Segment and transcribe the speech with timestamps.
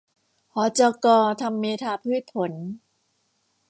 [0.53, 1.07] หจก.
[1.41, 2.53] ธรรมเมธาพืชผล